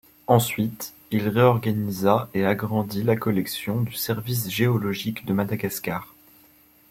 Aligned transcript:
Ensuite, 0.25 0.95
il 1.11 1.29
réorganisa 1.29 2.27
et 2.33 2.43
agrandit 2.43 3.03
la 3.03 3.15
collection 3.15 3.81
du 3.81 3.93
Service 3.93 4.49
Géologique 4.49 5.27
de 5.27 5.33
Madagascar. 5.33 6.15